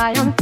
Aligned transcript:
자연 0.00 0.39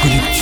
colectivo. 0.00 0.37